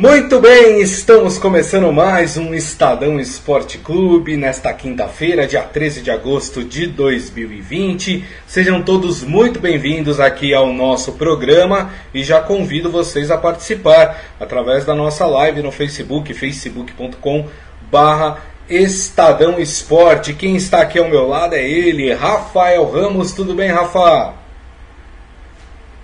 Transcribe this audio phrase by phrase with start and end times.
[0.00, 6.64] Muito bem, estamos começando mais um Estadão Esporte Clube nesta quinta-feira, dia 13 de agosto
[6.64, 8.24] de 2020.
[8.46, 14.86] Sejam todos muito bem-vindos aqui ao nosso programa e já convido vocês a participar através
[14.86, 17.46] da nossa live no Facebook, facebook.com
[17.92, 18.38] barra
[18.70, 20.32] Estadão Esporte.
[20.32, 23.32] Quem está aqui ao meu lado é ele, Rafael Ramos.
[23.32, 24.39] Tudo bem, Rafa?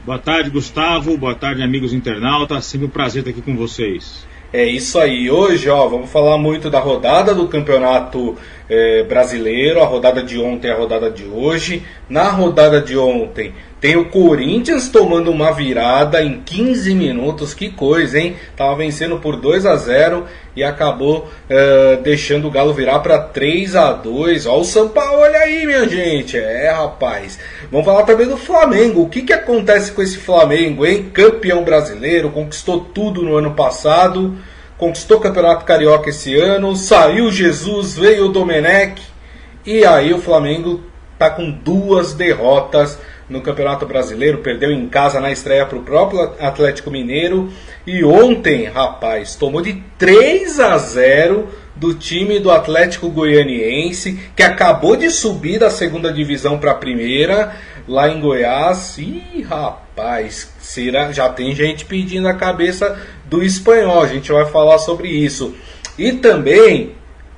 [0.07, 1.18] Boa tarde, Gustavo.
[1.18, 2.64] Boa tarde, amigos internautas.
[2.64, 4.25] Sempre um prazer estar aqui com vocês.
[4.52, 5.29] É isso aí.
[5.29, 8.36] Hoje, ó, vamos falar muito da rodada do Campeonato
[8.68, 11.82] é, Brasileiro, a rodada de ontem, a rodada de hoje.
[12.08, 17.54] Na rodada de ontem, tem o Corinthians tomando uma virada em 15 minutos.
[17.54, 18.36] Que coisa, hein?
[18.56, 20.25] Tava vencendo por 2 a 0
[20.56, 25.20] e acabou uh, deixando o Galo virar para 3 a 2 Olha o São Paulo
[25.20, 26.39] olha aí, minha gente.
[26.39, 27.39] É, rapaz.
[27.70, 29.03] Vamos falar também do Flamengo.
[29.03, 31.11] O que, que acontece com esse Flamengo, hein?
[31.12, 34.34] Campeão brasileiro, conquistou tudo no ano passado,
[34.78, 39.03] conquistou o Campeonato Carioca esse ano, saiu Jesus, veio o Domenech.
[39.64, 40.83] E aí o Flamengo
[41.19, 46.33] tá com duas derrotas no Campeonato Brasileiro, perdeu em casa na estreia para o próprio
[46.41, 47.51] Atlético Mineiro
[47.86, 54.97] e ontem, rapaz, tomou de 3 a 0 do time do Atlético Goianiense, que acabou
[54.97, 57.55] de subir da segunda divisão para a primeira,
[57.87, 58.98] lá em Goiás.
[58.98, 64.79] Ih, rapaz, será, já tem gente pedindo a cabeça do espanhol, a gente vai falar
[64.79, 65.55] sobre isso.
[65.98, 66.92] E também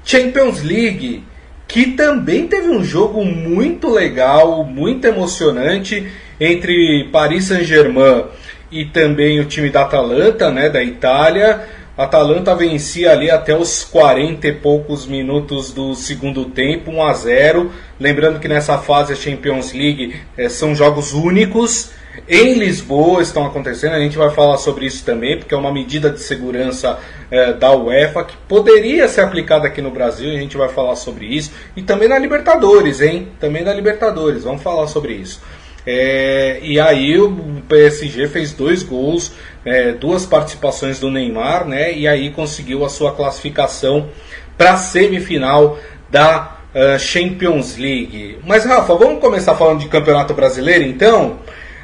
[0.04, 1.24] Champions League
[1.68, 6.10] que também teve um jogo muito legal, muito emocionante
[6.40, 8.24] entre Paris Saint-Germain
[8.72, 11.68] e também o time da Atalanta, né, da Itália.
[11.98, 17.72] Atalanta vencia ali até os 40 e poucos minutos do segundo tempo, 1 a 0.
[17.98, 21.90] Lembrando que nessa fase a Champions League é, são jogos únicos
[22.26, 23.92] em Lisboa estão acontecendo.
[23.92, 26.98] A gente vai falar sobre isso também, porque é uma medida de segurança
[27.30, 30.30] é, da UEFA que poderia ser aplicada aqui no Brasil.
[30.30, 33.28] A gente vai falar sobre isso e também na Libertadores, hein?
[33.38, 34.44] Também na Libertadores.
[34.44, 35.40] Vamos falar sobre isso.
[35.86, 39.32] É, e aí o PSG fez dois gols,
[39.64, 41.92] é, duas participações do Neymar, né?
[41.92, 44.08] E aí conseguiu a sua classificação
[44.56, 45.78] para a semifinal
[46.10, 48.38] da uh, Champions League.
[48.44, 51.38] Mas Rafa, vamos começar falando de Campeonato Brasileiro, então?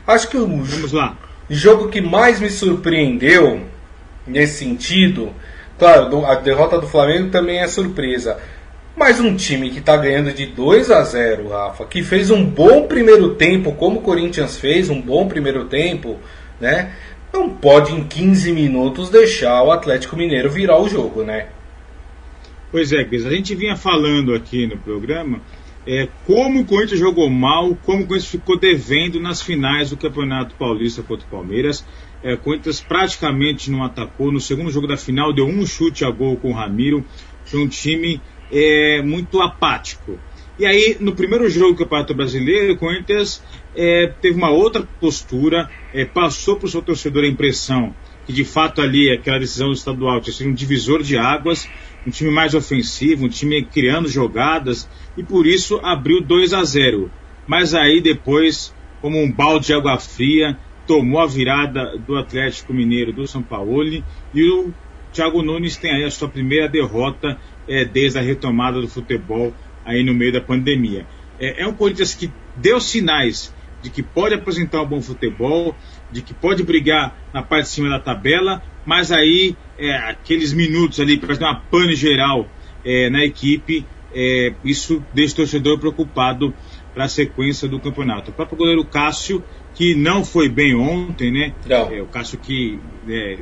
[0.06, 1.16] Acho que o Vamos lá.
[1.48, 3.62] jogo que mais me surpreendeu
[4.26, 5.32] nesse sentido,
[5.78, 8.38] claro, a derrota do Flamengo também é surpresa.
[8.96, 12.86] Mas um time que está ganhando de 2 a 0, Rafa, que fez um bom
[12.86, 16.18] primeiro tempo, como o Corinthians fez, um bom primeiro tempo,
[16.60, 16.92] né?
[17.32, 21.48] Não pode em 15 minutos deixar o Atlético Mineiro virar o jogo, né?
[22.70, 25.40] Pois é, Cris, a gente vinha falando aqui no programa
[25.86, 30.54] é, como o Corinthians jogou mal, como o Corinthians ficou devendo nas finais do Campeonato
[30.54, 31.84] Paulista contra o Palmeiras.
[32.22, 34.32] É, o Corinthians praticamente não atacou.
[34.32, 37.04] No segundo jogo da final, deu um chute a gol com o Ramiro.
[37.44, 40.18] Foi um time é, muito apático.
[40.58, 43.42] E aí, no primeiro jogo do Campeonato Brasileiro, o Corinthians
[43.74, 47.94] é, teve uma outra postura, é, passou para o seu torcedor a impressão
[48.26, 51.68] que de fato ali aquela decisão do estadual tinha sido um divisor de águas,
[52.06, 57.10] um time mais ofensivo, um time criando jogadas e por isso abriu 2 a 0.
[57.46, 63.12] Mas aí depois, como um balde de água fria, tomou a virada do Atlético Mineiro
[63.12, 63.84] do São Paulo
[64.34, 64.72] e o
[65.12, 67.38] Thiago Nunes tem aí a sua primeira derrota
[67.68, 69.52] é, desde a retomada do futebol
[69.84, 71.06] aí no meio da pandemia.
[71.38, 73.52] É, é um Corinthians que deu sinais
[73.82, 75.76] de que pode apresentar um bom futebol,
[76.10, 81.00] de que pode brigar na parte de cima da tabela, mas aí é, aqueles minutos
[81.00, 82.48] ali para fazer uma pane geral
[82.84, 86.54] é, na equipe, é, isso deixa o torcedor preocupado
[86.94, 88.30] para a sequência do campeonato.
[88.30, 89.42] O próprio goleiro Cássio,
[89.74, 91.52] que não foi bem ontem, né?
[91.92, 93.38] É, o Cássio que é,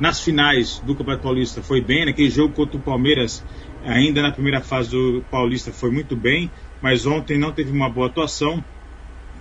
[0.00, 3.44] nas finais do Campeonato Paulista foi bem, naquele jogo contra o Palmeiras,
[3.84, 6.50] ainda na primeira fase do Paulista foi muito bem,
[6.80, 8.64] mas ontem não teve uma boa atuação.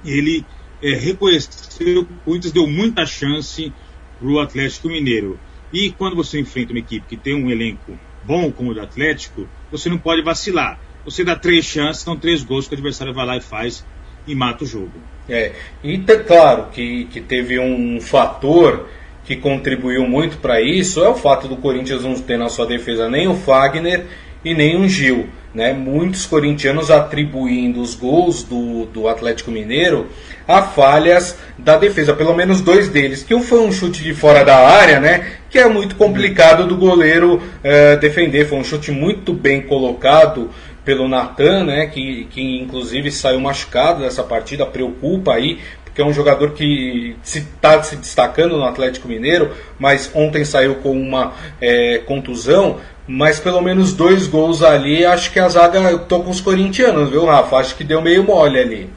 [0.04, 0.46] Ele
[0.82, 3.74] é, reconheceu que o Corinthians deu muita chance
[4.20, 5.40] para o Atlético Mineiro.
[5.72, 9.48] E quando você enfrenta uma equipe que tem um elenco bom como o do Atlético,
[9.72, 10.80] você não pode vacilar.
[11.06, 13.86] Você dá três chances, são três gols que o adversário vai lá e faz
[14.28, 14.92] e mata o jogo.
[15.28, 15.54] É,
[15.84, 18.90] e tá claro que, que teve um fator
[19.30, 23.08] que contribuiu muito para isso, é o fato do Corinthians não ter na sua defesa
[23.08, 24.08] nem o Fagner
[24.44, 25.28] e nem o Gil.
[25.54, 25.72] Né?
[25.72, 30.08] Muitos corintianos atribuindo os gols do, do Atlético Mineiro
[30.48, 34.44] a falhas da defesa, pelo menos dois deles, que um foi um chute de fora
[34.44, 35.34] da área, né?
[35.48, 38.48] Que é muito complicado do goleiro é, defender.
[38.48, 40.50] Foi um chute muito bem colocado
[40.84, 41.86] pelo Natan, né?
[41.86, 45.60] Que, que inclusive saiu machucado dessa partida, preocupa aí,
[46.00, 50.46] que é um jogador que está se, tá se, destacando no Atlético Mineiro, mas ontem
[50.46, 52.80] saiu com uma é, contusão.
[53.06, 55.78] Mas pelo menos dois gols ali, acho que a zaga.
[55.80, 57.58] Eu tô com os corintianos, viu, Rafa?
[57.58, 58.90] Acho que deu meio mole ali.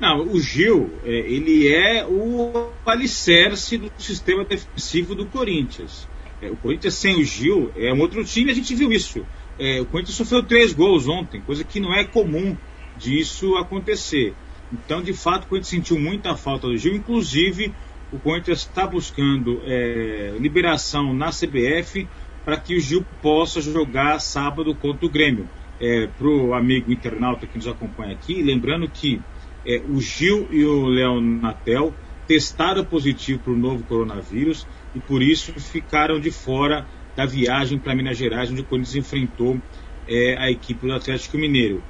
[0.00, 6.08] Não, o Gil, é, ele é o alicerce do sistema defensivo do Corinthians.
[6.40, 9.26] É, o Corinthians sem o Gil é um outro time, a gente viu isso.
[9.58, 12.56] É, o Corinthians sofreu três gols ontem, coisa que não é comum
[12.96, 14.34] disso acontecer.
[14.72, 17.72] Então, de fato, o Corinthians sentiu muita falta do Gil, inclusive
[18.12, 22.08] o Corinthians está buscando é, liberação na CBF
[22.44, 25.48] para que o Gil possa jogar sábado contra o Grêmio.
[25.78, 29.20] É, para o amigo internauta que nos acompanha aqui, lembrando que
[29.66, 31.92] é, o Gil e o Léo Natel
[32.26, 37.94] testaram positivo para o novo coronavírus e por isso ficaram de fora da viagem para
[37.94, 39.60] Minas Gerais, onde o Corinthians enfrentou
[40.08, 41.82] é, a equipe do Atlético Mineiro.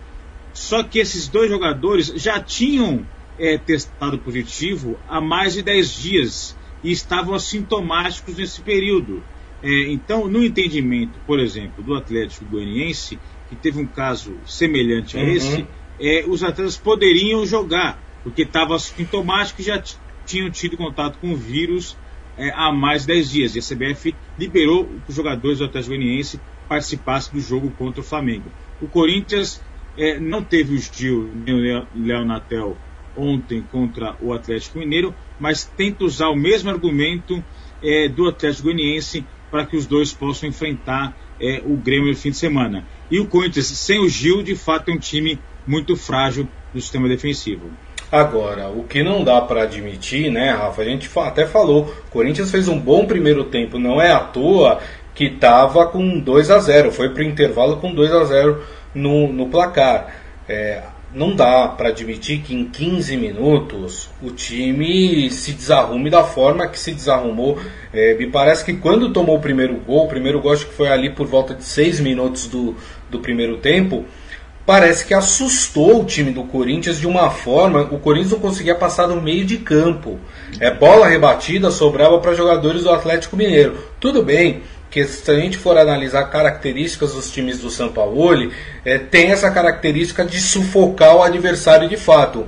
[0.56, 3.06] Só que esses dois jogadores já tinham
[3.38, 9.23] é, testado positivo há mais de 10 dias e estavam assintomáticos nesse período.
[9.62, 13.19] É, então, no entendimento, por exemplo, do Atlético Goianiense,
[13.50, 15.29] que teve um caso semelhante a uhum.
[15.29, 15.67] esse,
[16.00, 19.82] é, os atletas poderiam jogar, porque estavam sintomáticos e já
[20.25, 21.99] tinham tido contato com o vírus
[22.38, 23.56] é, há mais de 10 dias.
[23.56, 28.05] E a CBF liberou que os jogadores do Atlético Goianiense participassem do jogo contra o
[28.05, 28.50] Flamengo.
[28.81, 29.61] O Corinthians
[29.97, 32.77] é, não teve o Gil nem o Léo Natel
[33.17, 37.43] ontem contra o Atlético Mineiro, mas tenta usar o mesmo argumento
[37.83, 42.31] é, do Atlético Goianiense para que os dois possam enfrentar é, o Grêmio no fim
[42.31, 42.85] de semana.
[43.11, 47.09] E o Corinthians, sem o Gil, de fato é um time muito frágil no sistema
[47.09, 47.71] defensivo.
[48.11, 50.83] Agora, o que não dá para admitir, né, Rafa?
[50.83, 54.81] A gente até falou, o Corinthians fez um bom primeiro tempo, não é à toa
[55.15, 58.63] que estava com 2 a 0 foi para o intervalo com 2 a 0
[58.97, 60.17] no, no placar.
[60.49, 60.83] É,
[61.15, 66.79] não dá para admitir que em 15 minutos o time se desarrume da forma que
[66.79, 67.59] se desarrumou.
[67.93, 70.89] É, me parece que quando tomou o primeiro gol, o primeiro gol acho que foi
[70.89, 72.75] ali por volta de 6 minutos do,
[73.11, 74.05] do primeiro tempo,
[74.67, 77.83] parece que assustou o time do Corinthians de uma forma.
[77.83, 80.19] O Corinthians não conseguia passar no meio de campo.
[80.59, 83.77] É bola rebatida, sobrava para jogadores do Atlético Mineiro.
[84.01, 84.63] Tudo bem
[84.97, 88.51] que se a gente for analisar características dos times do São Paulo,
[88.83, 92.47] é, tem essa característica de sufocar o adversário de fato.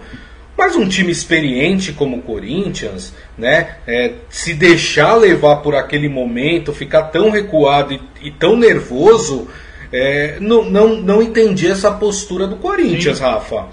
[0.56, 6.72] Mas um time experiente como o Corinthians, né, é, se deixar levar por aquele momento,
[6.72, 9.46] ficar tão recuado e, e tão nervoso,
[9.92, 13.24] é, não, não, não entendi essa postura do Corinthians, Sim.
[13.24, 13.66] Rafa.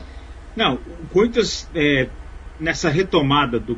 [0.54, 2.07] Não, o Corinthians, é,
[2.60, 3.75] nessa retomada do,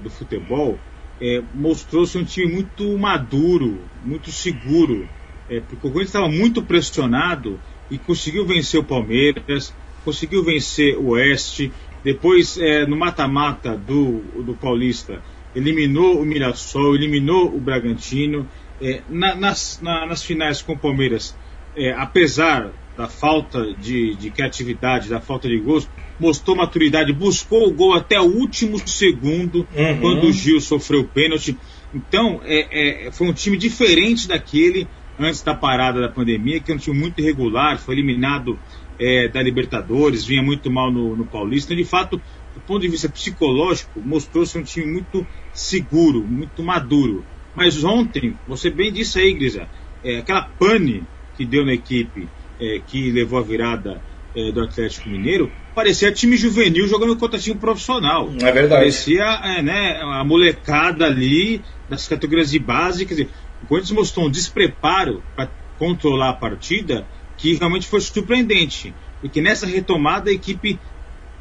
[0.00, 0.76] do futebol,
[1.20, 5.08] é, mostrou-se um time muito maduro, muito seguro,
[5.48, 9.74] é, porque o Corinthians estava muito pressionado e conseguiu vencer o Palmeiras,
[10.04, 11.72] conseguiu vencer o Oeste,
[12.02, 15.22] depois é, no mata-mata do, do Paulista
[15.54, 18.48] eliminou o Mirassol, eliminou o Bragantino,
[18.80, 21.36] é, na, nas, na, nas finais com o Palmeiras
[21.76, 25.88] é, apesar da falta de, de, criatividade, da falta de gols,
[26.18, 30.00] mostrou maturidade, buscou o gol até o último segundo, uhum.
[30.00, 31.56] quando o Gil sofreu o pênalti.
[31.94, 34.86] Então, é, é, foi um time diferente daquele
[35.18, 38.58] antes da parada da pandemia, que é um time muito irregular, foi eliminado
[38.98, 41.72] é, da Libertadores, vinha muito mal no, no Paulista.
[41.72, 42.20] Então, de fato,
[42.54, 47.24] do ponto de vista psicológico, mostrou-se um time muito seguro, muito maduro.
[47.54, 49.66] Mas ontem, você bem disse aí, Grisa,
[50.04, 51.02] é, aquela pane
[51.34, 52.28] que deu na equipe
[52.60, 54.00] é, que levou a virada
[54.36, 58.30] é, do Atlético Mineiro, parecia time juvenil jogando contra time profissional.
[58.40, 58.82] É verdade.
[58.82, 63.06] Parecia é, né, a molecada ali das categorias de base.
[63.06, 63.28] Quer dizer,
[63.62, 65.48] o Corinthians mostrou um despreparo para
[65.78, 68.94] controlar a partida que realmente foi surpreendente.
[69.20, 70.78] Porque nessa retomada a equipe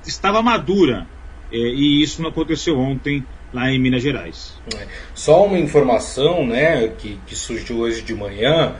[0.05, 1.07] estava madura.
[1.51, 3.23] É, e isso não aconteceu ontem
[3.53, 4.59] lá em Minas Gerais.
[4.75, 4.87] É.
[5.13, 8.75] Só uma informação né, que, que surgiu hoje de manhã.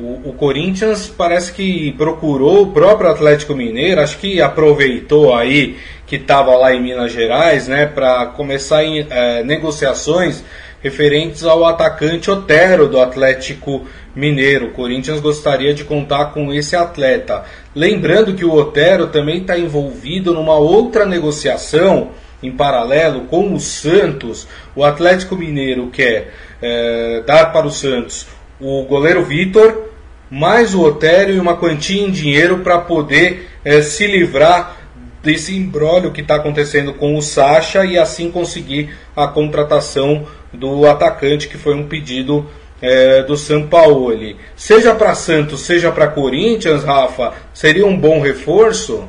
[0.00, 5.76] O, o, Corinthians parece que procurou o próprio Atlético Mineiro, acho que aproveitou aí
[6.06, 10.42] que estava lá em Minas Gerais, né, para começar em é, negociações
[10.82, 14.68] referentes ao atacante Otero do Atlético Mineiro.
[14.68, 17.44] O Corinthians gostaria de contar com esse atleta.
[17.74, 24.48] Lembrando que o Otero também está envolvido numa outra negociação em paralelo com o Santos.
[24.74, 28.26] O Atlético Mineiro quer é, dar para o Santos
[28.60, 29.89] o goleiro Vitor,
[30.30, 34.76] mais o Otério e uma quantia em dinheiro para poder é, se livrar
[35.22, 41.48] desse embrólio que está acontecendo com o Sacha e assim conseguir a contratação do atacante,
[41.48, 42.46] que foi um pedido
[42.80, 44.12] é, do São Paulo.
[44.56, 49.06] Seja para Santos, seja para Corinthians, Rafa, seria um bom reforço?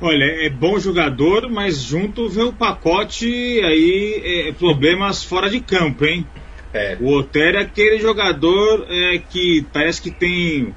[0.00, 3.26] Olha, é bom jogador, mas junto vê o pacote
[3.64, 6.24] aí é, problemas fora de campo, hein?
[6.72, 6.96] É.
[7.00, 10.74] O Otero é aquele jogador é, que parece que tem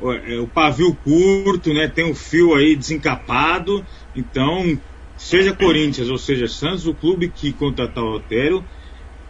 [0.00, 1.88] o, é, o pavio curto, né?
[1.88, 3.84] Tem o fio aí desencapado.
[4.14, 4.78] Então,
[5.16, 8.64] seja Corinthians ou seja Santos, o clube que contratar o Otero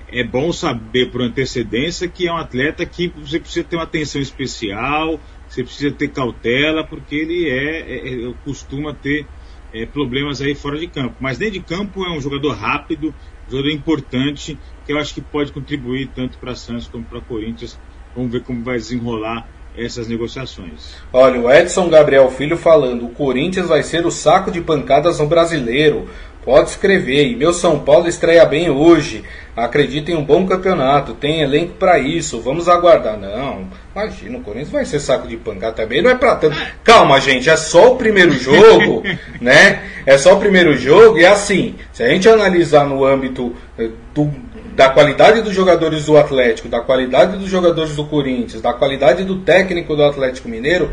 [0.08, 4.20] é bom saber por antecedência que é um atleta que você precisa ter uma atenção
[4.20, 9.26] especial, você precisa ter cautela, porque ele é, é, é costuma ter
[9.72, 11.16] é, problemas aí fora de campo.
[11.18, 13.14] Mas dentro de campo é um jogador rápido,
[13.52, 17.78] jogador importante, que eu acho que pode contribuir tanto para Santos como para Corinthians.
[18.16, 20.96] Vamos ver como vai desenrolar essas negociações.
[21.12, 25.26] Olha, o Edson Gabriel Filho falando: o Corinthians vai ser o saco de pancadas no
[25.26, 26.08] brasileiro.
[26.44, 27.28] Pode escrever.
[27.28, 29.24] E meu São Paulo estreia bem hoje.
[29.56, 31.14] Acredita em um bom campeonato.
[31.14, 32.40] Tem elenco para isso.
[32.40, 33.16] Vamos aguardar.
[33.16, 36.02] Não, imagina, o Corinthians vai ser saco de pancada também.
[36.02, 36.56] Não é pra tanto.
[36.82, 37.48] Calma, gente.
[37.48, 39.02] É só o primeiro jogo,
[39.40, 39.84] né?
[40.04, 41.18] É só o primeiro jogo.
[41.18, 44.28] E assim, se a gente analisar no âmbito eh, do,
[44.74, 49.40] da qualidade dos jogadores do Atlético, da qualidade dos jogadores do Corinthians, da qualidade do
[49.40, 50.90] técnico do Atlético Mineiro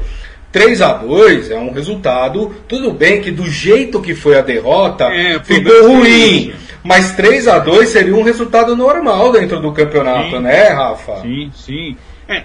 [0.51, 5.05] 3 a 2 é um resultado, tudo bem que do jeito que foi a derrota,
[5.05, 6.53] é, ficou ruim.
[6.83, 11.21] Mas 3 a 2 seria um resultado normal dentro do campeonato, sim, né, Rafa?
[11.21, 11.97] Sim, sim.
[12.27, 12.43] É,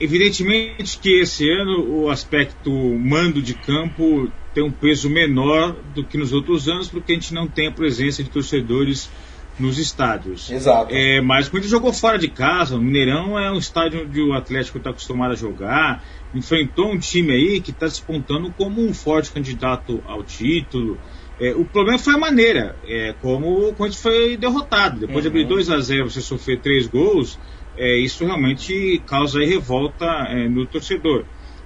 [0.00, 6.16] evidentemente que esse ano o aspecto mando de campo tem um peso menor do que
[6.16, 9.10] nos outros anos, porque a gente não tem a presença de torcedores
[9.58, 10.50] nos estádios.
[10.50, 10.94] Exato.
[10.94, 14.78] É, mas quando jogou fora de casa, o Mineirão é um estádio onde o Atlético
[14.78, 16.02] está acostumado a jogar
[16.34, 20.98] enfrentou um time aí que está despontando como um forte candidato ao título.
[21.40, 25.00] É, o problema foi a maneira, é, como o Corinthians foi derrotado.
[25.00, 25.22] Depois uhum.
[25.22, 27.38] de abrir 2 a 0 você sofrer três gols,
[27.76, 31.24] é, isso realmente causa revolta é, no torcedor.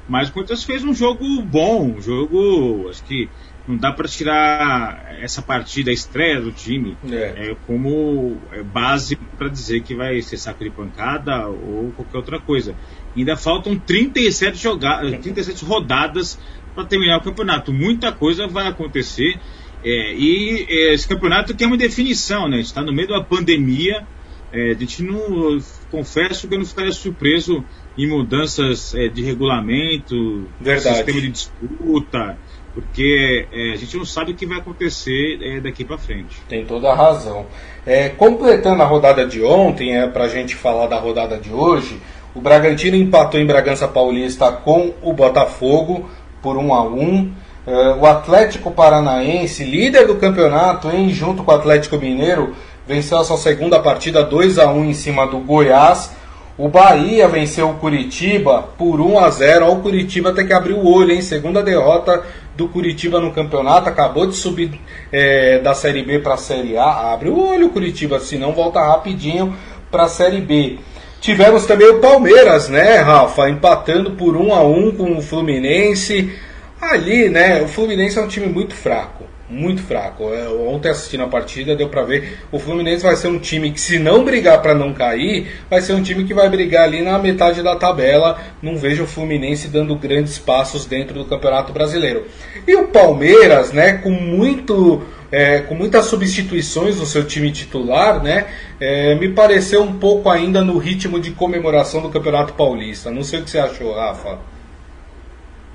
[0.09, 3.31] Mas o Corinthians fez um jogo bom, um jogo, acho que
[3.67, 7.51] não dá para tirar essa partida, a estreia do time, é.
[7.51, 12.41] é como é, base para dizer que vai ser saco de pancada ou qualquer outra
[12.41, 12.75] coisa.
[13.17, 16.39] Ainda faltam 37, joga 37 rodadas
[16.75, 17.73] para terminar o campeonato.
[17.73, 19.39] Muita coisa vai acontecer.
[19.85, 22.61] É, e é, esse campeonato tem uma definição, né?
[22.61, 24.07] está no meio de uma pandemia.
[24.53, 25.59] É, a gente não.
[25.91, 27.65] Confesso que eu não ficaria surpreso
[27.97, 30.97] em mudanças é, de regulamento, Verdade.
[30.97, 32.39] sistema de disputa
[32.75, 36.41] porque é, a gente não sabe o que vai acontecer é, daqui para frente.
[36.49, 37.47] Tem toda a razão.
[37.85, 42.01] É, completando a rodada de ontem, é, para a gente falar da rodada de hoje,
[42.35, 46.09] o Bragantino empatou em Bragança Paulista com o Botafogo
[46.41, 47.33] por 1 a 1
[47.67, 52.55] é, O Atlético Paranaense, líder do campeonato, hein, junto com o Atlético Mineiro,
[52.87, 56.11] venceu a sua segunda partida 2 a 1 em cima do Goiás.
[56.59, 59.71] O Bahia venceu o Curitiba por 1 a 0.
[59.71, 61.23] O Curitiba tem que abrir o olho, hein?
[61.23, 62.23] Segunda derrota
[62.57, 64.79] do Curitiba no campeonato, acabou de subir
[65.11, 67.13] é, da Série B para a Série A.
[67.13, 69.57] Abre o olho, Curitiba, senão volta rapidinho
[69.91, 70.79] para a Série B.
[71.23, 76.33] Tivemos também o Palmeiras, né, Rafa, empatando por 1 a 1 com o Fluminense.
[76.81, 80.33] Ali, né, o Fluminense é um time muito fraco muito fraco.
[80.33, 83.81] É, ontem assistindo a partida deu para ver o Fluminense vai ser um time que
[83.81, 87.19] se não brigar para não cair, vai ser um time que vai brigar ali na
[87.19, 88.41] metade da tabela.
[88.63, 92.27] Não vejo o Fluminense dando grandes passos dentro do Campeonato Brasileiro.
[92.67, 95.03] E o Palmeiras, né, com muito
[95.33, 98.47] é, com muitas substituições no seu time titular, né?
[98.79, 103.11] É, me pareceu um pouco ainda no ritmo de comemoração do Campeonato Paulista.
[103.11, 104.39] Não sei o que você achou, Rafa.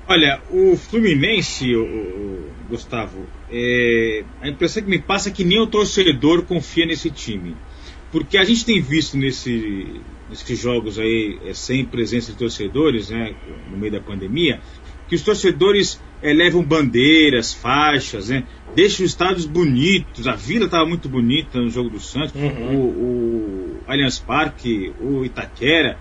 [0.06, 5.60] Olha, o Fluminense, o, o Gustavo, é, a impressão que me passa é que nem
[5.60, 7.56] o torcedor confia nesse time.
[8.12, 10.00] Porque a gente tem visto nesse,
[10.30, 13.34] nesses jogos aí, é, sem presença de torcedores, né,
[13.70, 14.60] no meio da pandemia,
[15.08, 20.26] que os torcedores é, levam bandeiras, faixas, né, deixam os estádios bonitos.
[20.26, 22.76] A vila estava muito bonita no jogo do Santos, uhum.
[22.76, 25.98] o, o Allianz Parque, o Itaquera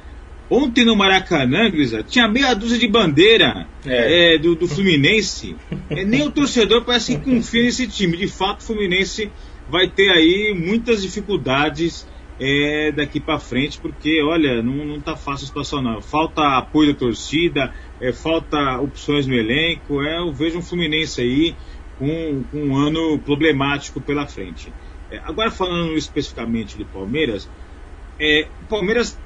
[0.50, 4.36] Ontem no Maracanã, Grisa, tinha meia dúzia de bandeira é.
[4.36, 5.56] É, do, do, Fluminense.
[5.90, 8.16] É, nem o torcedor parece que confia nesse time.
[8.16, 9.30] De fato, o Fluminense
[9.70, 12.08] vai ter aí muitas dificuldades
[12.40, 16.02] é, daqui para frente, porque, olha, não, não tá fácil a situação não.
[16.02, 20.01] Falta apoio da torcida, é, falta opções no elenco.
[20.01, 21.56] É, eu vejo um Fluminense aí
[21.98, 24.72] com, com um ano problemático pela frente.
[25.12, 27.50] É, agora falando especificamente do Palmeiras,
[28.20, 29.18] é, o Palmeiras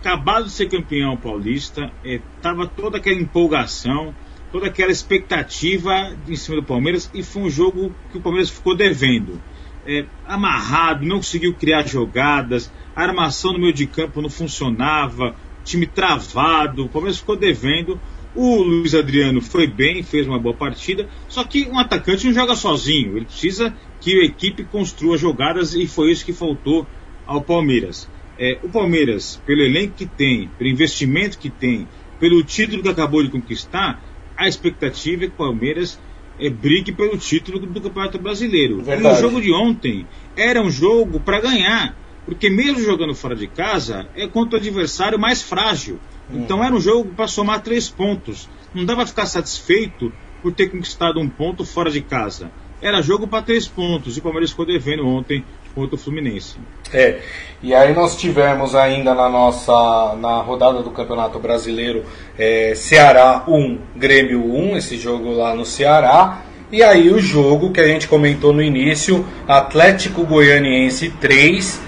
[0.00, 4.14] acabado de ser campeão paulista, estava é, toda aquela empolgação,
[4.52, 8.76] toda aquela expectativa em cima do Palmeiras e foi um jogo que o Palmeiras ficou
[8.76, 9.40] devendo.
[9.84, 15.34] É, amarrado, não conseguiu criar jogadas, a armação no meio de campo não funcionava,
[15.66, 18.00] time travado, o Palmeiras ficou devendo.
[18.34, 22.54] O Luiz Adriano foi bem, fez uma boa partida, só que um atacante não joga
[22.54, 26.86] sozinho, ele precisa que a equipe construa jogadas e foi isso que faltou
[27.26, 28.08] ao Palmeiras.
[28.38, 31.88] É, o Palmeiras, pelo elenco que tem, pelo investimento que tem,
[32.20, 34.02] pelo título que acabou de conquistar,
[34.36, 35.98] a expectativa é que o Palmeiras
[36.38, 38.82] é, brigue pelo título do Campeonato Brasileiro.
[38.86, 40.06] E o jogo de ontem
[40.36, 45.18] era um jogo para ganhar, porque mesmo jogando fora de casa, é contra o adversário
[45.18, 45.98] mais frágil.
[46.28, 46.40] Hum.
[46.40, 48.48] Então era um jogo para somar três pontos.
[48.74, 52.50] Não dava ficar satisfeito por ter conquistado um ponto fora de casa.
[52.82, 55.42] Era jogo para três pontos e o Palmeiras ficou devendo ontem
[55.74, 56.56] contra o Fluminense.
[56.92, 57.20] É,
[57.62, 62.04] e aí nós tivemos ainda na nossa na rodada do Campeonato Brasileiro
[62.38, 66.42] é, Ceará 1, Grêmio 1, esse jogo lá no Ceará.
[66.70, 71.80] E aí o jogo que a gente comentou no início, Atlético Goianiense 3,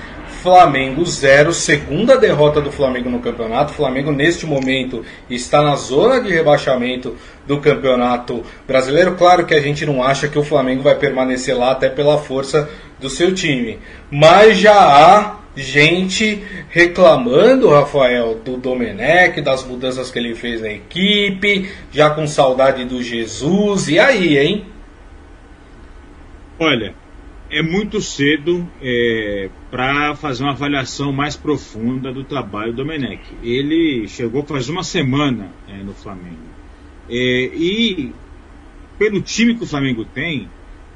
[0.42, 3.72] Flamengo 0, segunda derrota do Flamengo no campeonato.
[3.72, 7.16] O Flamengo, neste momento, está na zona de rebaixamento
[7.46, 9.16] do campeonato brasileiro.
[9.16, 12.68] Claro que a gente não acha que o Flamengo vai permanecer lá, até pela força
[13.00, 13.78] do seu time.
[14.10, 21.70] Mas já há gente reclamando, Rafael, do Domenech, das mudanças que ele fez na equipe,
[21.90, 23.88] já com saudade do Jesus.
[23.88, 24.66] E aí, hein?
[26.60, 26.94] Olha,
[27.50, 33.22] é muito cedo é, para fazer uma avaliação mais profunda do trabalho do Domenech.
[33.42, 36.36] Ele chegou faz uma semana é, no Flamengo.
[37.08, 38.12] É, e
[38.98, 40.48] pelo time que o Flamengo tem,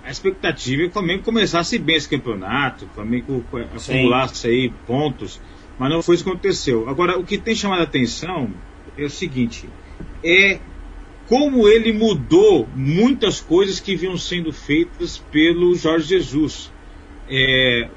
[0.05, 3.45] a expectativa é que o Flamengo começasse bem esse campeonato, o Flamengo
[3.75, 5.41] acumulasse aí pontos,
[5.79, 6.89] mas não foi isso que aconteceu.
[6.89, 8.51] Agora, o que tem chamado a atenção
[8.99, 9.69] é o seguinte:
[10.23, 10.59] é
[11.29, 16.71] como ele mudou muitas coisas que vinham sendo feitas pelo Jorge Jesus.
[17.29, 17.89] É,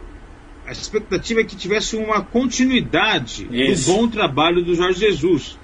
[0.65, 3.91] a expectativa é que tivesse uma continuidade Isso.
[3.91, 5.59] do bom trabalho do Jorge Jesus.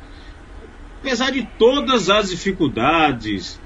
[0.99, 3.59] Apesar de todas as dificuldades,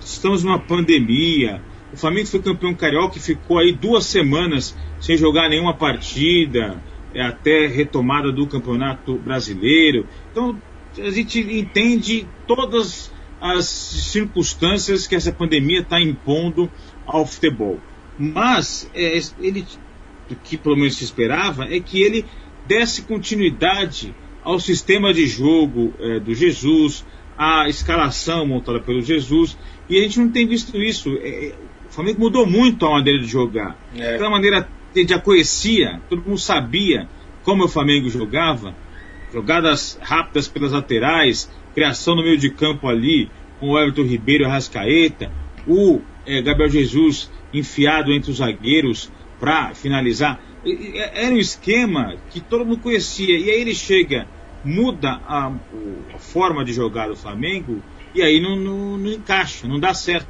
[0.00, 1.60] estamos numa pandemia.
[1.92, 6.80] O Flamengo foi campeão carioca e ficou aí duas semanas sem jogar nenhuma partida,
[7.14, 10.06] é, até retomada do campeonato brasileiro.
[10.30, 10.60] Então
[10.98, 16.70] a gente entende todas as circunstâncias que essa pandemia está impondo
[17.06, 17.78] ao futebol.
[18.18, 19.64] Mas é, ele,
[20.30, 22.24] o que pelo menos se esperava é que ele
[22.66, 27.04] desse continuidade ao sistema de jogo é, do Jesus,
[27.36, 29.56] à escalação montada pelo Jesus,
[29.88, 31.16] e a gente não tem visto isso.
[31.22, 31.54] É,
[31.88, 33.78] o Flamengo mudou muito a maneira de jogar.
[33.96, 34.14] É.
[34.14, 37.08] Aquela maneira que já conhecia, todo mundo sabia
[37.42, 38.74] como o Flamengo jogava,
[39.32, 44.46] jogadas rápidas pelas laterais, criação no meio de campo ali, com o Everton Ribeiro e
[44.46, 45.30] Rascaeta,
[45.66, 50.40] o é, Gabriel Jesus enfiado entre os zagueiros para finalizar.
[51.14, 53.38] Era um esquema que todo mundo conhecia.
[53.38, 54.26] E aí ele chega,
[54.64, 55.52] muda a,
[56.14, 57.82] a forma de jogar do Flamengo
[58.14, 60.28] e aí não, não, não, encaixa, não dá certo.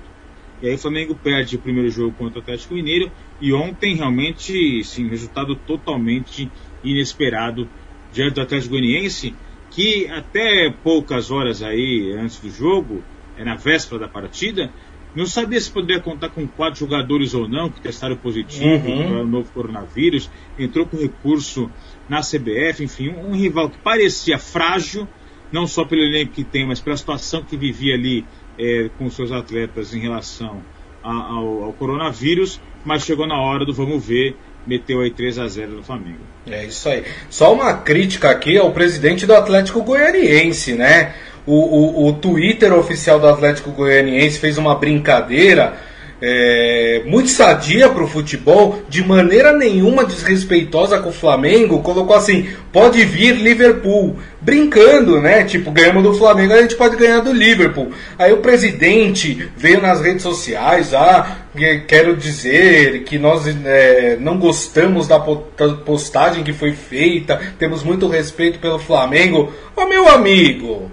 [0.60, 4.82] E aí o Flamengo perde o primeiro jogo contra o Atlético Mineiro e ontem realmente,
[4.84, 6.50] sim, resultado totalmente
[6.82, 7.68] inesperado
[8.12, 9.34] diante do Atlético Goianiense
[9.70, 13.02] que até poucas horas aí antes do jogo,
[13.36, 14.72] é na véspera da partida,
[15.14, 19.08] não sabia se poderia contar com quatro jogadores ou não que testaram positivo uhum.
[19.08, 21.70] para o novo coronavírus, entrou com recurso
[22.08, 25.08] na CBF, enfim, um, um, rival que parecia frágil,
[25.50, 28.24] não só pelo elenco que tem, mas pela situação que vivia ali
[28.58, 30.62] é, com seus atletas em relação
[31.02, 34.36] a, ao, ao coronavírus, mas chegou na hora do vamos ver
[34.68, 36.20] meteu aí 3 a 0 no Flamengo.
[36.46, 37.04] É isso aí.
[37.30, 41.14] Só uma crítica aqui ao presidente do Atlético Goianiense, né?
[41.46, 45.78] O, o, o Twitter oficial do Atlético Goianiense fez uma brincadeira
[46.20, 52.48] é, muito sadia para o futebol, de maneira nenhuma desrespeitosa com o Flamengo, colocou assim:
[52.72, 55.44] pode vir Liverpool, brincando, né?
[55.44, 57.92] Tipo, ganhamos do Flamengo, a gente pode ganhar do Liverpool.
[58.18, 61.38] Aí o presidente veio nas redes sociais, ah,
[61.86, 68.58] quero dizer que nós é, não gostamos da postagem que foi feita, temos muito respeito
[68.58, 69.52] pelo Flamengo.
[69.76, 70.90] Ô meu amigo,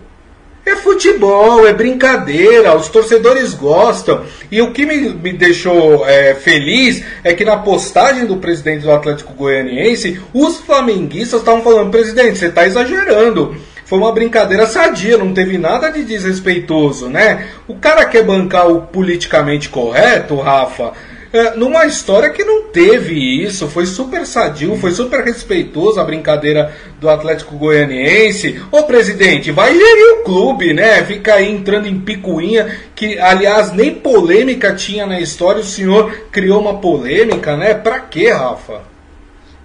[0.66, 4.24] é futebol, é brincadeira, os torcedores gostam.
[4.52, 8.92] E o que me, me deixou é, feliz é que na postagem do presidente do
[8.92, 13.56] Atlético Goianiense, os flamenguistas estavam falando: presidente, você está exagerando.
[13.86, 17.50] Foi uma brincadeira sadia, não teve nada de desrespeitoso, né?
[17.68, 20.94] O cara quer bancar o politicamente correto, Rafa
[21.36, 26.74] é, numa história que não teve isso, foi super sadio, foi super respeitoso a brincadeira
[26.98, 28.64] do Atlético Goianiense.
[28.72, 31.04] Ô presidente, vai gerir o clube, né?
[31.04, 36.62] Fica aí entrando em picuinha, que aliás nem polêmica tinha na história, o senhor criou
[36.62, 37.74] uma polêmica, né?
[37.74, 38.84] Pra quê, Rafa?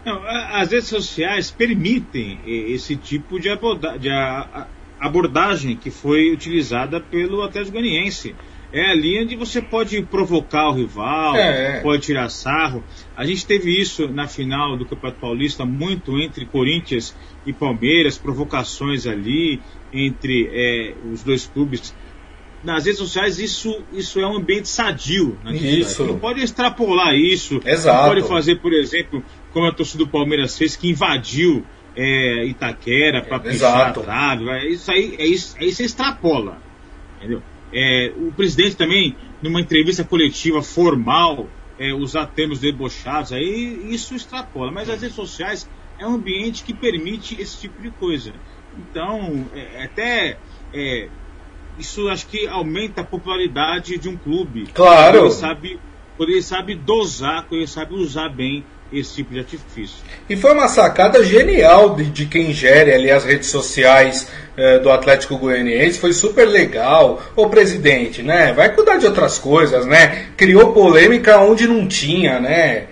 [0.04, 3.48] Não, as redes sociais permitem esse tipo de,
[4.00, 4.10] de
[4.98, 8.34] abordagem que foi utilizada pelo Atlético Goianiense.
[8.72, 11.80] É ali onde você pode provocar o rival, é, é.
[11.80, 12.84] pode tirar sarro.
[13.16, 19.06] A gente teve isso na final do Campeonato Paulista, muito entre Corinthians e Palmeiras, provocações
[19.06, 19.60] ali
[19.92, 21.94] entre é, os dois clubes.
[22.62, 25.36] Nas redes sociais, isso, isso é um ambiente sadio.
[25.50, 26.04] Isso.
[26.04, 27.60] Não pode extrapolar isso.
[27.64, 28.02] Exato.
[28.02, 31.64] Não pode fazer, por exemplo, como a torcida do Palmeiras fez, que invadiu
[31.96, 34.68] é, Itaquera para pichar a trave.
[34.68, 36.58] Isso aí, é isso, aí você extrapola.
[37.18, 37.42] Entendeu?
[37.72, 44.70] É, o presidente também, numa entrevista coletiva formal, é, usar termos debochados, aí isso extrapola.
[44.70, 48.32] Mas as redes sociais é um ambiente que permite esse tipo de coisa.
[48.78, 50.38] Então, é, até
[50.72, 51.08] é,
[51.78, 54.66] isso acho que aumenta a popularidade de um clube.
[54.72, 55.20] Claro.
[55.20, 55.80] Ele sabe,
[56.16, 59.96] quando ele sabe dosar, quando ele sabe usar bem esse tipo de artifício.
[60.28, 64.90] E foi uma sacada genial de, de quem gere ali as redes sociais eh, do
[64.90, 67.22] Atlético Goianiense, foi super legal.
[67.36, 68.52] O presidente, né?
[68.52, 70.26] Vai cuidar de outras coisas, né?
[70.36, 72.86] Criou polêmica onde não tinha, né?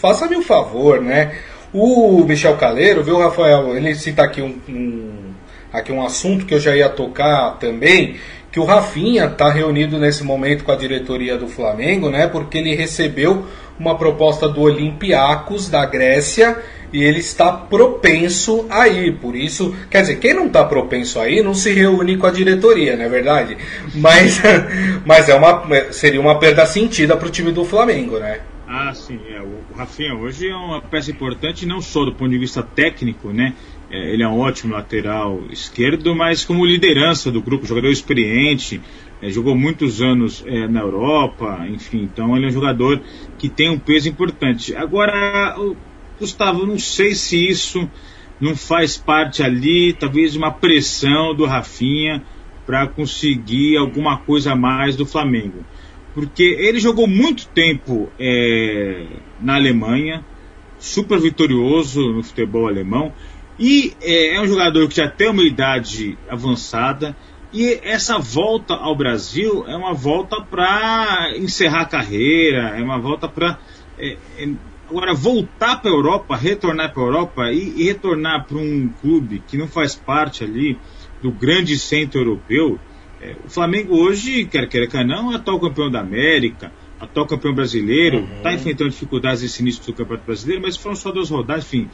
[0.00, 1.32] Faça-me um favor, né?
[1.72, 3.74] O Michel Caleiro, viu, Rafael?
[3.76, 5.32] Ele cita aqui um, um,
[5.72, 8.16] aqui um assunto que eu já ia tocar também,
[8.52, 12.26] que o Rafinha está reunido nesse momento com a diretoria do Flamengo, né?
[12.26, 13.46] Porque ele recebeu
[13.80, 16.62] uma proposta do Olympiacos da Grécia
[16.92, 19.16] e ele está propenso a ir.
[19.16, 22.30] Por isso, quer dizer, quem não está propenso a ir não se reúne com a
[22.30, 23.56] diretoria, não é verdade?
[23.94, 24.42] Mas,
[25.06, 28.40] mas é uma, seria uma perda sentida para o time do Flamengo, né?
[28.68, 29.18] Ah, sim.
[29.34, 33.30] É, o Rafinha hoje é uma peça importante, não só do ponto de vista técnico,
[33.30, 33.54] né?
[33.92, 38.80] É, ele é um ótimo lateral esquerdo, mas como liderança do grupo, jogador experiente,
[39.20, 43.00] é, jogou muitos anos é, na Europa, enfim, então ele é um jogador
[43.38, 44.74] que tem um peso importante.
[44.74, 45.54] Agora,
[46.18, 47.88] Gustavo, não sei se isso
[48.40, 52.22] não faz parte ali, talvez, de uma pressão do Rafinha
[52.64, 55.64] para conseguir alguma coisa a mais do Flamengo.
[56.14, 59.06] Porque ele jogou muito tempo é,
[59.40, 60.24] na Alemanha,
[60.78, 63.12] super vitorioso no futebol alemão,
[63.64, 67.16] e é, é um jogador que já tem uma idade avançada.
[67.52, 73.28] E essa volta ao Brasil é uma volta para encerrar a carreira, é uma volta
[73.28, 73.60] para.
[73.96, 74.48] É, é,
[74.90, 79.40] agora, voltar para a Europa, retornar para a Europa e, e retornar para um clube
[79.46, 80.76] que não faz parte ali
[81.22, 82.80] do grande centro europeu.
[83.20, 87.54] É, o Flamengo hoje, quer queira, quer não, é atual campeão da América, atual campeão
[87.54, 88.56] brasileiro, está uhum.
[88.56, 91.88] enfrentando dificuldades nesse início do Campeonato Brasileiro, mas foram só duas rodadas, enfim.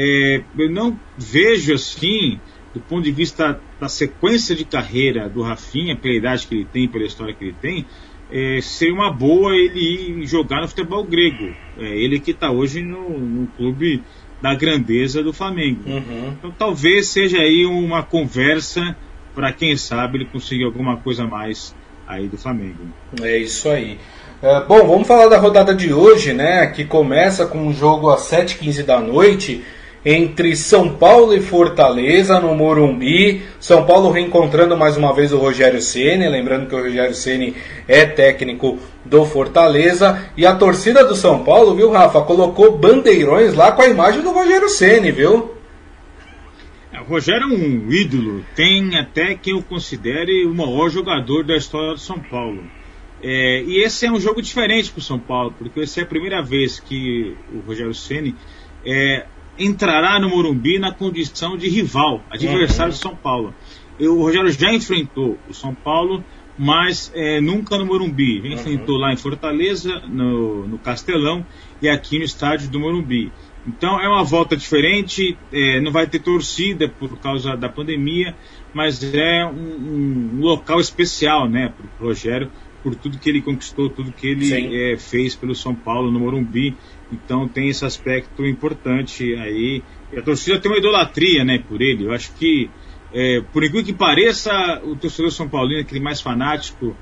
[0.00, 2.38] É, eu não vejo assim,
[2.72, 6.86] do ponto de vista da sequência de carreira do Rafinha, pela idade que ele tem,
[6.86, 7.84] pela história que ele tem,
[8.30, 9.80] é, seria uma boa ele
[10.20, 11.52] ir jogar no futebol grego.
[11.76, 14.00] É, ele que está hoje no, no, clube
[14.40, 15.80] da grandeza do Flamengo.
[15.84, 16.34] Uhum.
[16.38, 18.96] Então talvez seja aí uma conversa
[19.34, 21.74] para quem sabe ele conseguir alguma coisa mais
[22.06, 22.86] aí do Flamengo.
[23.20, 23.98] É isso aí.
[24.40, 26.68] É, bom, vamos falar da rodada de hoje, né?
[26.68, 29.64] Que começa com um jogo às 7h15 da noite
[30.04, 33.42] entre São Paulo e Fortaleza no Morumbi.
[33.58, 37.54] São Paulo reencontrando mais uma vez o Rogério Ceni, lembrando que o Rogério Ceni
[37.86, 43.72] é técnico do Fortaleza e a torcida do São Paulo, viu, Rafa, colocou bandeirões lá
[43.72, 45.54] com a imagem do Rogério Ceni, viu?
[46.92, 51.56] É, o Rogério é um ídolo, tem até quem o considere o maior jogador da
[51.56, 52.62] história do São Paulo.
[53.22, 56.06] É, e esse é um jogo diferente para o São Paulo, porque essa é a
[56.06, 58.34] primeira vez que o Rogério Ceni
[58.86, 59.26] é,
[59.58, 63.54] entrará no Morumbi na condição de rival, adversário do São Paulo.
[63.98, 66.24] Eu, o Rogério já enfrentou o São Paulo,
[66.56, 68.40] mas é, nunca no Morumbi.
[68.40, 68.52] Uhum.
[68.52, 71.44] Enfrentou lá em Fortaleza, no, no, Castelão
[71.80, 73.32] e aqui no estádio do Morumbi.
[73.66, 78.34] Então é uma volta diferente, é, não vai ter torcida por causa da pandemia,
[78.72, 82.50] mas é um, um local especial né, para o Rogério,
[82.82, 86.76] por tudo que ele conquistou, tudo que ele é, fez pelo São Paulo no Morumbi.
[87.12, 89.82] Então tem esse aspecto importante aí.
[90.12, 92.04] E a torcida tem uma idolatria, né, por ele.
[92.04, 92.70] Eu acho que,
[93.12, 96.96] é, por incrível que pareça, o torcedor São Paulino, aquele mais fanático,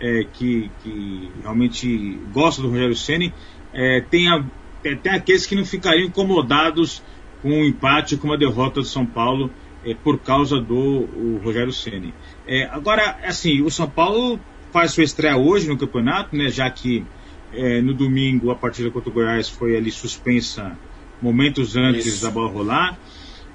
[0.00, 3.32] é, que, que, realmente gosta do Rogério Ceni,
[3.72, 4.44] é, tem, a,
[4.84, 7.02] é, tem aqueles que não ficariam incomodados
[7.42, 9.50] com o um empate, com uma derrota do São Paulo
[9.84, 12.14] é, por causa do Rogério Ceni.
[12.46, 14.38] É, agora, assim, o São Paulo
[14.72, 17.04] faz sua estreia hoje no campeonato, né, já que
[17.52, 20.76] é, no domingo a partida contra o Goiás foi ali suspensa
[21.20, 22.22] momentos antes Isso.
[22.22, 22.98] da bola rolar.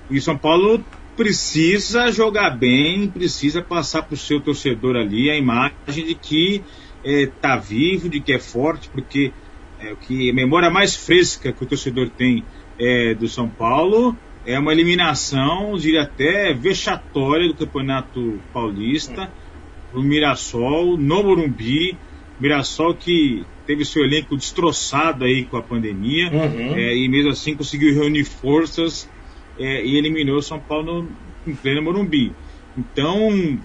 [0.10, 0.84] E São Paulo
[1.15, 6.63] precisa jogar bem, precisa passar para o seu torcedor ali a imagem de que
[7.03, 9.32] está é, vivo, de que é forte, porque
[9.79, 12.43] é, o que a memória mais fresca que o torcedor tem
[12.79, 19.32] é, do São Paulo é uma eliminação, diria até vexatória do Campeonato Paulista
[19.93, 21.97] o Mirassol no Morumbi.
[22.39, 26.75] Mirassol que teve seu elenco destroçado aí com a pandemia uhum.
[26.75, 29.09] é, e mesmo assim conseguiu reunir forças
[29.57, 31.09] é, e eliminou São Paulo no,
[31.47, 32.33] em pleno Morumbi.
[32.77, 33.59] Então,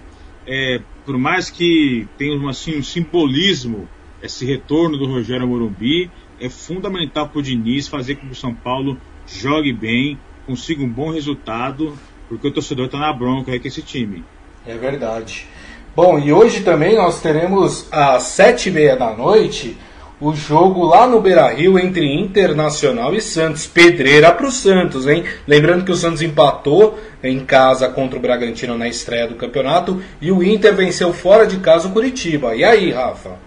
[0.45, 3.87] é, por mais que tenha assim, um simbolismo
[4.21, 8.53] esse retorno do Rogério Morumbi, é fundamental para o Diniz fazer com que o São
[8.53, 13.67] Paulo jogue bem, consiga um bom resultado, porque o torcedor está na bronca aí com
[13.67, 14.23] esse time.
[14.65, 15.47] É verdade.
[15.95, 19.77] Bom, e hoje também nós teremos às sete e meia da noite
[20.21, 23.65] o jogo lá no Beira Rio entre Internacional e Santos.
[23.65, 25.23] Pedreira para o Santos, hein?
[25.47, 30.31] Lembrando que o Santos empatou em casa contra o Bragantino na estreia do campeonato e
[30.31, 32.55] o Inter venceu fora de casa o Curitiba.
[32.55, 33.37] E aí, Rafa?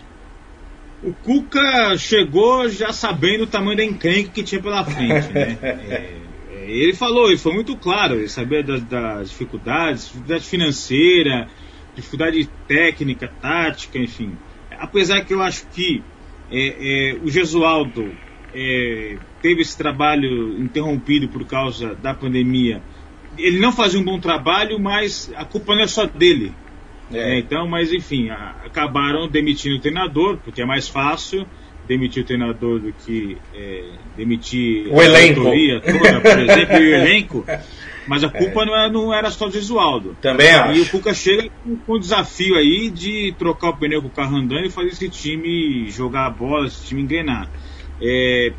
[1.02, 5.58] O Cuca chegou já sabendo o tamanho da encrenca que tinha pela frente, né?
[5.62, 11.48] É, é, ele falou, ele foi muito claro, ele sabia das, das dificuldades, dificuldade financeira,
[11.94, 14.36] dificuldade técnica, tática, enfim.
[14.78, 16.02] Apesar que eu acho que
[16.50, 18.12] é, é, o Gesualdo
[18.54, 22.82] é, teve esse trabalho interrompido por causa da pandemia.
[23.38, 26.52] Ele não fazia um bom trabalho, mas a culpa não é só dele.
[27.14, 27.38] É.
[27.38, 31.46] então, mas enfim, a, acabaram demitindo o treinador, porque é mais fácil
[31.86, 33.84] demitir o treinador do que é,
[34.16, 35.42] demitir o elenco.
[35.80, 37.44] toda, por exemplo, e o elenco.
[38.06, 38.66] Mas a culpa é.
[38.66, 40.16] não, era, não, era, só do Gesualdo.
[40.20, 40.78] Também acho.
[40.78, 44.10] E o Cuca chega com, com o desafio aí de trocar o pneu com o
[44.10, 47.48] carro andando e fazer esse time jogar a bola, esse time engrenar.
[48.00, 48.52] É,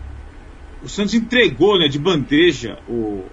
[0.81, 3.25] o Santos entregou né, de bandeja o,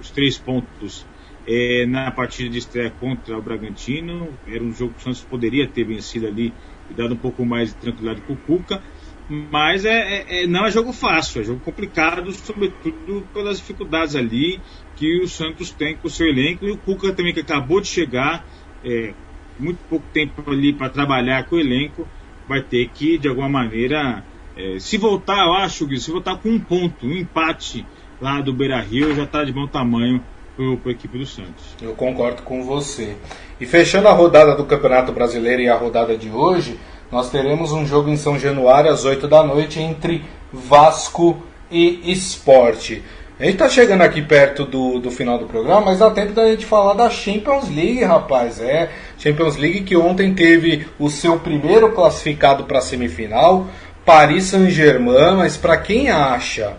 [0.00, 1.06] os três pontos
[1.46, 4.28] é, na partida de estreia contra o Bragantino.
[4.46, 6.52] Era um jogo que o Santos poderia ter vencido ali
[6.90, 8.82] e dado um pouco mais de tranquilidade para o Cuca.
[9.28, 14.60] Mas é, é, é, não é jogo fácil, é jogo complicado, sobretudo pelas dificuldades ali
[14.94, 17.88] que o Santos tem com o seu elenco e o Cuca também que acabou de
[17.88, 18.46] chegar,
[18.84, 19.12] é,
[19.58, 22.06] muito pouco tempo ali para trabalhar com o elenco,
[22.48, 24.24] vai ter que de alguma maneira
[24.56, 27.84] é, se voltar, eu acho que se voltar com um ponto, um empate
[28.20, 30.22] lá do Beira Rio já está de bom tamanho
[30.56, 31.76] para a equipe do Santos.
[31.82, 33.16] Eu concordo com você.
[33.60, 36.78] E fechando a rodada do Campeonato Brasileiro e a rodada de hoje,
[37.10, 43.02] nós teremos um jogo em São Januário às 8 da noite entre Vasco e Esporte.
[43.38, 46.48] A gente tá chegando aqui perto do, do final do programa, mas dá tempo da
[46.48, 48.60] gente falar da Champions League, rapaz.
[48.60, 53.66] É, Champions League que ontem teve o seu primeiro classificado para a semifinal,
[54.06, 56.76] Paris Saint-Germain, mas para quem acha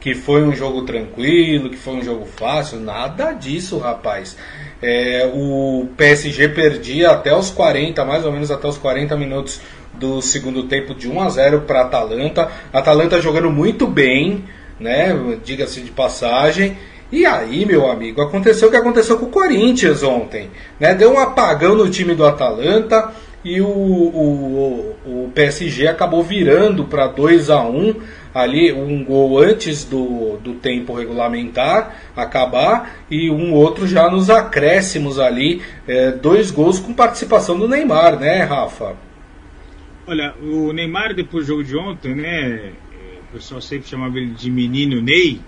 [0.00, 4.36] que foi um jogo tranquilo, que foi um jogo fácil, nada disso, rapaz.
[4.80, 9.60] É, o PSG perdia até os 40, mais ou menos até os 40 minutos
[9.94, 12.48] do segundo tempo de 1 a 0 para Atalanta.
[12.72, 14.44] Atalanta jogando muito bem,
[14.78, 15.38] né?
[15.44, 16.76] Diga-se de passagem.
[17.10, 20.94] E aí, meu amigo, aconteceu o que aconteceu com o Corinthians ontem, né?
[20.94, 23.12] Deu um apagão no time do Atalanta
[23.44, 27.94] e o, o, o PSG acabou virando para 2 a 1
[28.42, 35.18] ali um gol antes do, do tempo regulamentar acabar e um outro já nos acréscimos
[35.18, 38.96] ali, é, dois gols com participação do Neymar, né, Rafa?
[40.06, 42.72] Olha, o Neymar depois do jogo de ontem, né,
[43.28, 45.40] o pessoal sempre chamava ele de menino Ney,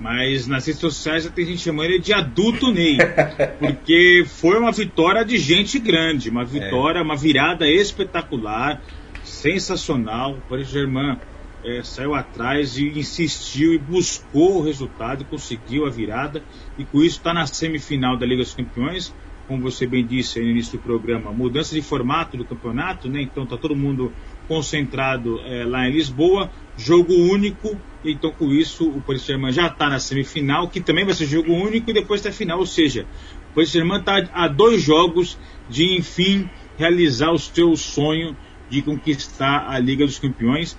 [0.00, 2.98] mas nas redes sociais já tem gente chamando ele de adulto Ney,
[3.58, 7.02] porque foi uma vitória de gente grande, uma vitória, é.
[7.02, 8.80] uma virada espetacular,
[9.24, 10.32] sensacional.
[10.34, 11.16] O Paris Germain
[11.64, 16.42] é, saiu atrás e insistiu e buscou o resultado conseguiu a virada.
[16.78, 19.14] E com isso está na semifinal da Liga dos Campeões.
[19.46, 23.22] Como você bem disse no início do programa, mudança de formato do campeonato, né?
[23.22, 24.12] Então está todo mundo
[24.46, 27.80] concentrado é, lá em Lisboa, jogo único.
[28.04, 31.52] Então com isso o Paris Saint-Germain já está na semifinal, que também vai ser jogo
[31.52, 32.58] único e depois está final.
[32.58, 33.06] Ou seja,
[33.50, 38.36] o Paris Saint-Germain está a dois jogos de enfim realizar o seu sonho
[38.70, 40.76] de conquistar a Liga dos Campeões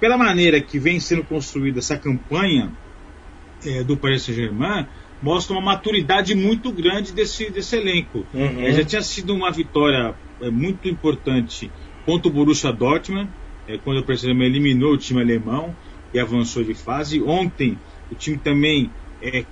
[0.00, 2.72] pela maneira que vem sendo construída essa campanha
[3.64, 4.86] é, do Paris Saint-Germain,
[5.22, 8.26] mostra uma maturidade muito grande desse, desse elenco.
[8.32, 8.60] Uhum.
[8.60, 11.70] É, já tinha sido uma vitória é, muito importante
[12.04, 13.30] contra o Borussia Dortmund,
[13.66, 15.74] é, quando o Paris Saint-Germain eliminou o time alemão
[16.12, 17.22] e avançou de fase.
[17.22, 17.78] Ontem
[18.10, 18.90] o time também
[19.22, 19.44] é,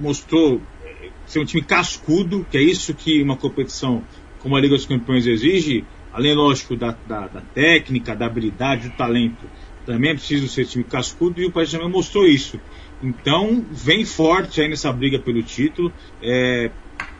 [0.00, 4.02] mostrou é, ser um time cascudo, que é isso que uma competição
[4.40, 8.96] como a Liga dos Campeões exige, além, lógico, da, da, da técnica, da habilidade, do
[8.96, 9.46] talento
[9.88, 12.60] também é preciso ser time cascudo e o Paris Saint-Germain mostrou isso.
[13.02, 15.90] Então, vem forte aí nessa briga pelo título.
[16.22, 16.70] É,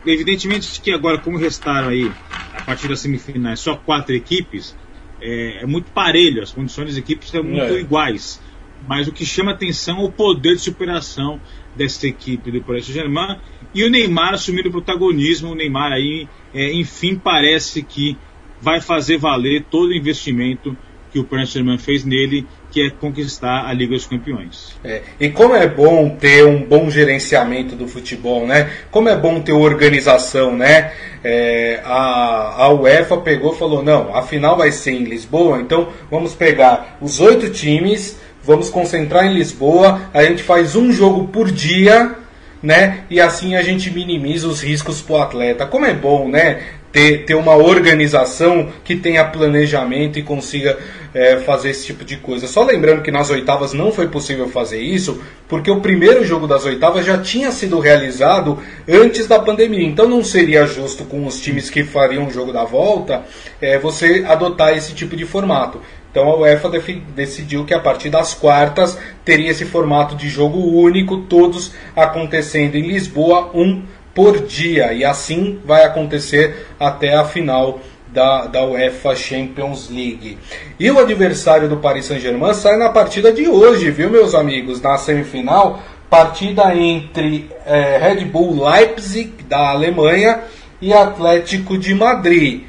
[0.05, 2.11] evidentemente que agora, como restaram aí,
[2.53, 4.77] a partir das semifinais, só quatro equipes,
[5.19, 7.79] é, é muito parelho, as condições das equipes são muito é.
[7.79, 8.39] iguais.
[8.87, 11.41] Mas o que chama atenção é o poder de superação
[11.75, 13.39] dessa equipe do Paris Saint-Germain
[13.73, 15.51] e o Neymar assumindo o protagonismo.
[15.51, 18.15] O Neymar aí, é, enfim, parece que
[18.61, 20.75] vai fazer valer todo o investimento
[21.11, 24.75] que o Paris Saint-Germain fez nele, que é conquistar a Liga dos Campeões.
[24.83, 28.69] É, e como é bom ter um bom gerenciamento do futebol, né?
[28.91, 30.91] Como é bom ter organização, né?
[31.23, 35.89] É, a, a UEFA pegou e falou, não, a final vai ser em Lisboa, então
[36.11, 41.51] vamos pegar os oito times, vamos concentrar em Lisboa, a gente faz um jogo por
[41.51, 42.15] dia,
[42.61, 43.05] né?
[43.09, 45.65] E assim a gente minimiza os riscos para o atleta.
[45.65, 46.61] Como é bom, né?
[46.91, 50.77] Ter, ter uma organização que tenha planejamento e consiga
[51.13, 52.47] é, fazer esse tipo de coisa.
[52.47, 56.65] Só lembrando que nas oitavas não foi possível fazer isso, porque o primeiro jogo das
[56.65, 59.85] oitavas já tinha sido realizado antes da pandemia.
[59.85, 63.23] Então não seria justo com os times que fariam o jogo da volta
[63.61, 65.81] é, você adotar esse tipo de formato.
[66.11, 66.71] Então a UEFA
[67.15, 72.81] decidiu que a partir das quartas teria esse formato de jogo único, todos acontecendo em
[72.81, 73.83] Lisboa, um
[74.19, 74.91] por dia.
[74.91, 77.79] E assim vai acontecer até a final
[78.09, 80.37] da, da UEFA Champions League.
[80.77, 84.81] E o adversário do Paris Saint-Germain sai na partida de hoje, viu, meus amigos?
[84.81, 90.41] Na semifinal, partida entre é, Red Bull Leipzig, da Alemanha,
[90.81, 92.63] e Atlético de Madrid.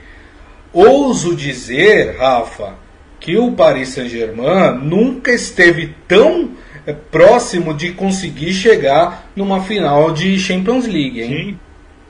[0.72, 2.74] Ouso dizer, Rafa,
[3.18, 6.50] que o Paris Saint-Germain nunca esteve tão
[6.92, 11.58] próximo de conseguir chegar numa final de Champions League, hein?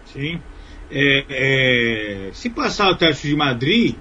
[0.06, 0.40] Sim, sim.
[0.92, 3.94] É, é, se passar o teste de Madrid,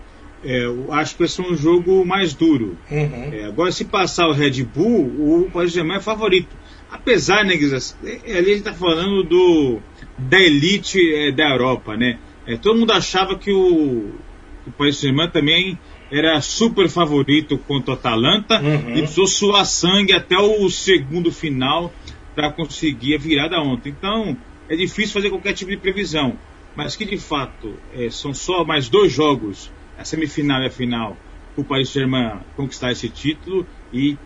[0.43, 2.77] é, acho que vai ser um jogo mais duro.
[2.89, 3.29] Uhum.
[3.31, 6.55] É, agora, se passar o Red Bull, o Paris Saint-Germain é favorito.
[6.91, 9.79] Apesar, né, Guizas, é, ali a gente está falando do,
[10.17, 12.17] da elite é, da Europa, né?
[12.63, 14.11] todo mundo achava que o,
[14.65, 15.77] o Paris Saint-Germain também
[16.11, 18.95] era super favorito contra o Atalanta uhum.
[18.95, 21.93] e precisou suar sangue até o segundo final
[22.35, 23.89] para conseguir a virada ontem.
[23.89, 26.37] Então é difícil fazer qualquer tipo de previsão,
[26.75, 31.17] mas que de fato é, são só mais dois jogos, a semifinal e a final,
[31.53, 34.17] para o Paris Saint-Germain conquistar esse título e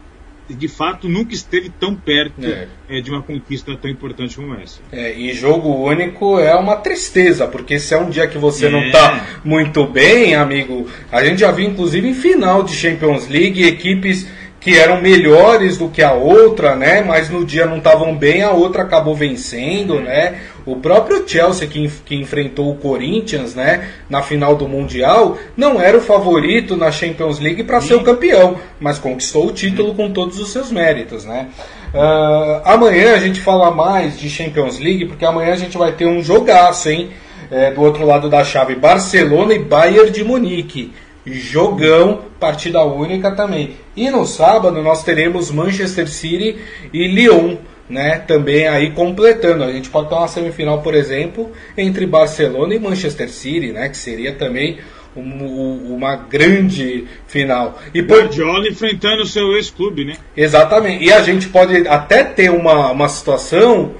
[0.49, 2.67] de fato nunca esteve tão perto é.
[2.89, 4.79] É, de uma conquista tão importante como essa.
[4.91, 8.83] É, e jogo único é uma tristeza, porque se é um dia que você não
[8.85, 9.47] está é.
[9.47, 14.27] muito bem, amigo, a gente já viu inclusive em final de Champions League equipes
[14.63, 17.01] que eram melhores do que a outra, né?
[17.01, 20.39] Mas no dia não estavam bem, a outra acabou vencendo, né?
[20.65, 25.97] O próprio Chelsea que, que enfrentou o Corinthians, né, na final do Mundial, não era
[25.97, 30.39] o favorito na Champions League para ser o campeão, mas conquistou o título com todos
[30.39, 31.49] os seus méritos, né?
[31.93, 36.05] Uh, amanhã a gente fala mais de Champions League, porque amanhã a gente vai ter
[36.05, 37.11] um jogaço, hein?
[37.51, 40.91] É, do outro lado da chave, Barcelona e Bayern de Munique.
[41.25, 43.75] Jogão, partida única também.
[43.95, 46.57] E no sábado nós teremos Manchester City
[46.91, 47.57] e Lyon
[47.93, 49.63] né, também aí completando.
[49.63, 53.97] A gente pode ter uma semifinal, por exemplo, entre Barcelona e Manchester City, né, que
[53.97, 54.79] seria também
[55.15, 57.79] um, uma grande final.
[57.93, 60.15] E Guardiola enfrentando o seu ex-clube, né?
[60.35, 61.03] Exatamente.
[61.05, 63.93] E a gente pode até ter uma, uma situação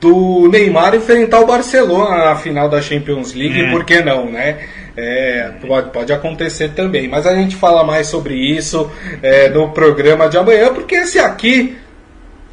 [0.00, 3.70] do Neymar enfrentar o Barcelona na final da Champions League, é.
[3.70, 4.58] por que não, né?
[4.96, 7.06] É, pode, pode acontecer também.
[7.06, 8.90] Mas a gente fala mais sobre isso
[9.22, 11.76] é, no programa de amanhã, porque esse aqui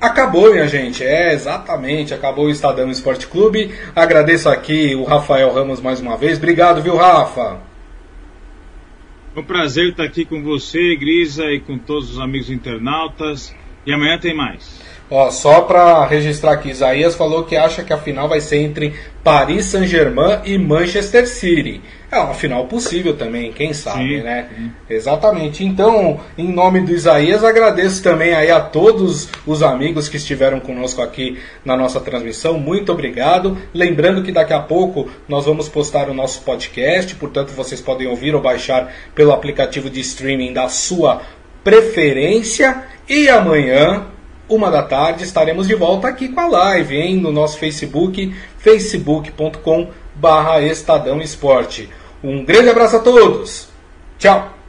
[0.03, 1.01] Acabou, minha gente.
[1.01, 2.13] É, exatamente.
[2.13, 3.73] Acabou o Estadão Esporte Clube.
[3.95, 6.37] Agradeço aqui o Rafael Ramos mais uma vez.
[6.37, 7.61] Obrigado, viu, Rafa?
[9.33, 13.55] É um prazer estar aqui com você, Grisa, e com todos os amigos internautas.
[13.85, 14.82] E amanhã tem mais.
[15.09, 18.93] Ó, só para registrar aqui, Isaías falou que acha que a final vai ser entre
[19.23, 21.81] Paris Saint-Germain e Manchester City.
[22.11, 24.47] É uma final possível também, quem sabe, sim, né?
[24.55, 24.71] Sim.
[24.87, 25.65] Exatamente.
[25.65, 31.01] Então, em nome do Isaías, agradeço também aí a todos os amigos que estiveram conosco
[31.01, 32.59] aqui na nossa transmissão.
[32.59, 33.57] Muito obrigado.
[33.73, 38.35] Lembrando que daqui a pouco nós vamos postar o nosso podcast, portanto vocês podem ouvir
[38.35, 41.21] ou baixar pelo aplicativo de streaming da sua
[41.63, 42.83] preferência.
[43.09, 44.05] E amanhã,
[44.47, 47.17] uma da tarde, estaremos de volta aqui com a live, hein?
[47.17, 51.89] No nosso Facebook, facebook.com barra Estadão Esporte.
[52.23, 53.69] Um grande abraço a todos.
[54.17, 54.62] Tchau.